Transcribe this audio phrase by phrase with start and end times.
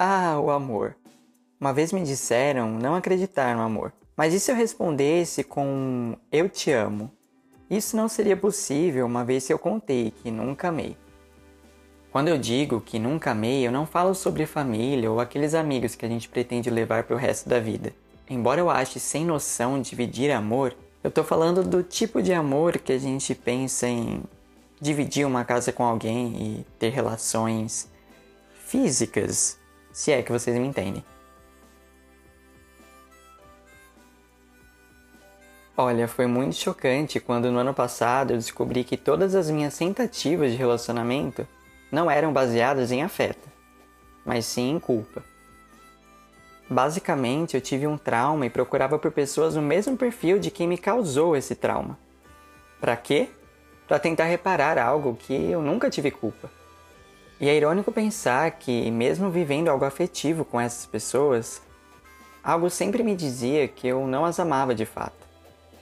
[0.00, 0.94] Ah, o amor.
[1.60, 3.92] Uma vez me disseram não acreditar no amor.
[4.16, 7.10] Mas e se eu respondesse com eu te amo?
[7.68, 10.96] Isso não seria possível uma vez que eu contei que nunca amei.
[12.12, 16.06] Quando eu digo que nunca amei, eu não falo sobre família ou aqueles amigos que
[16.06, 17.92] a gente pretende levar para o resto da vida.
[18.30, 22.92] Embora eu ache sem noção dividir amor, eu tô falando do tipo de amor que
[22.92, 24.22] a gente pensa em
[24.80, 27.90] dividir uma casa com alguém e ter relações
[28.64, 29.57] físicas,
[29.98, 31.04] se é que vocês me entendem.
[35.76, 40.52] Olha, foi muito chocante quando no ano passado eu descobri que todas as minhas tentativas
[40.52, 41.44] de relacionamento
[41.90, 43.48] não eram baseadas em afeto,
[44.24, 45.24] mas sim em culpa.
[46.70, 50.78] Basicamente, eu tive um trauma e procurava por pessoas no mesmo perfil de quem me
[50.78, 51.98] causou esse trauma.
[52.80, 53.30] Para quê?
[53.88, 56.48] Para tentar reparar algo que eu nunca tive culpa.
[57.40, 61.62] E é irônico pensar que, mesmo vivendo algo afetivo com essas pessoas,
[62.42, 65.28] algo sempre me dizia que eu não as amava de fato.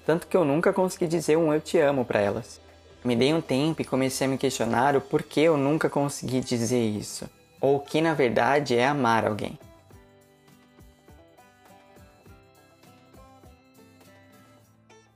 [0.05, 2.61] Tanto que eu nunca consegui dizer um eu te amo para elas.
[3.03, 6.85] Me dei um tempo e comecei a me questionar o porquê eu nunca consegui dizer
[6.85, 7.29] isso,
[7.61, 9.59] ou o que na verdade é amar alguém.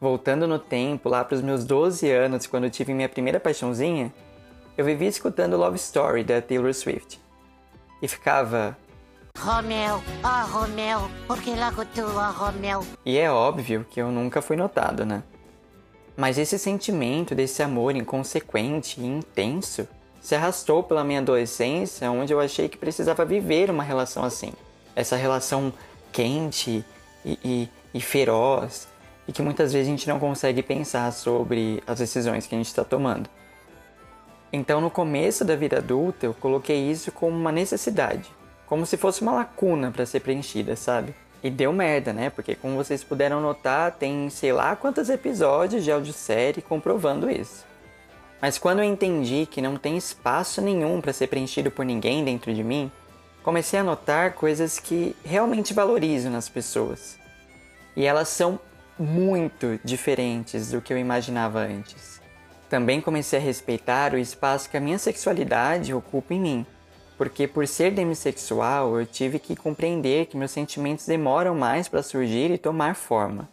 [0.00, 4.10] Voltando no tempo, lá para os meus 12 anos, quando eu tive minha primeira paixãozinha,
[4.76, 7.20] eu vivia escutando Love Story da Taylor Swift.
[8.00, 8.76] E ficava.
[9.38, 12.84] Romeu, oh Romeu, porque logo tu, oh Romeu.
[13.04, 15.22] E é óbvio que eu nunca fui notado, né?
[16.16, 19.88] Mas esse sentimento desse amor inconsequente e intenso
[20.20, 24.52] se arrastou pela minha adolescência, onde eu achei que precisava viver uma relação assim.
[24.94, 25.72] Essa relação
[26.12, 26.84] quente
[27.24, 28.86] e, e, e feroz,
[29.26, 32.66] e que muitas vezes a gente não consegue pensar sobre as decisões que a gente
[32.66, 33.30] está tomando.
[34.52, 38.28] Então, no começo da vida adulta, eu coloquei isso como uma necessidade,
[38.66, 41.14] como se fosse uma lacuna para ser preenchida, sabe?
[41.42, 42.30] E deu merda, né?
[42.30, 47.64] Porque, como vocês puderam notar, tem sei lá quantos episódios de audiosérie comprovando isso.
[48.42, 52.52] Mas quando eu entendi que não tem espaço nenhum para ser preenchido por ninguém dentro
[52.52, 52.90] de mim,
[53.42, 57.18] comecei a notar coisas que realmente valorizo nas pessoas.
[57.94, 58.58] E elas são
[58.98, 62.19] muito diferentes do que eu imaginava antes.
[62.70, 66.66] Também comecei a respeitar o espaço que a minha sexualidade ocupa em mim,
[67.18, 72.50] porque por ser demissexual eu tive que compreender que meus sentimentos demoram mais para surgir
[72.50, 73.50] e tomar forma.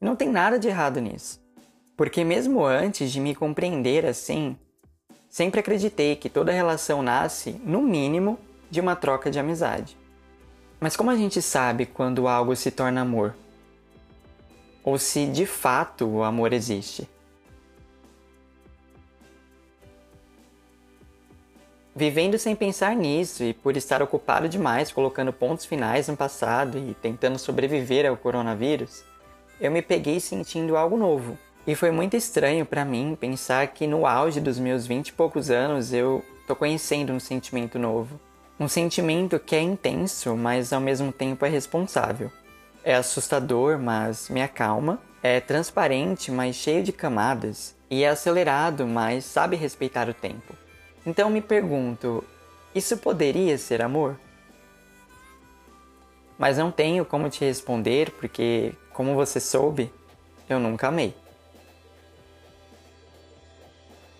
[0.00, 1.40] Não tem nada de errado nisso,
[1.96, 4.56] porque mesmo antes de me compreender assim,
[5.28, 8.38] sempre acreditei que toda relação nasce, no mínimo,
[8.68, 9.96] de uma troca de amizade.
[10.80, 13.36] Mas como a gente sabe quando algo se torna amor?
[14.86, 17.08] ou se de fato o amor existe.
[21.98, 26.92] Vivendo sem pensar nisso e por estar ocupado demais colocando pontos finais no passado e
[26.92, 29.02] tentando sobreviver ao coronavírus,
[29.58, 31.38] eu me peguei sentindo algo novo.
[31.66, 35.48] E foi muito estranho para mim pensar que no auge dos meus vinte e poucos
[35.48, 38.20] anos eu tô conhecendo um sentimento novo.
[38.60, 42.30] Um sentimento que é intenso, mas ao mesmo tempo é responsável.
[42.84, 45.00] É assustador, mas me acalma.
[45.22, 47.74] É transparente, mas cheio de camadas.
[47.90, 50.65] E é acelerado, mas sabe respeitar o tempo.
[51.06, 52.24] Então me pergunto:
[52.74, 54.18] isso poderia ser amor?
[56.36, 59.90] Mas não tenho como te responder porque, como você soube,
[60.50, 61.14] eu nunca amei.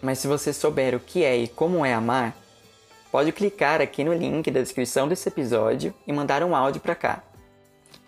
[0.00, 2.34] Mas se você souber o que é e como é amar,
[3.10, 7.22] pode clicar aqui no link da descrição desse episódio e mandar um áudio para cá.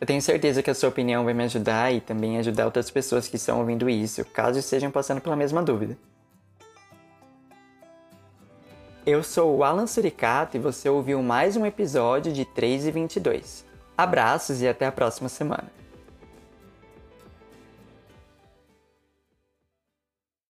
[0.00, 3.26] Eu tenho certeza que a sua opinião vai me ajudar e também ajudar outras pessoas
[3.26, 5.98] que estão ouvindo isso, caso estejam passando pela mesma dúvida.
[9.10, 13.64] Eu sou o Alan Suricato e você ouviu mais um episódio de 3 e 22.
[13.96, 15.72] Abraços e até a próxima semana.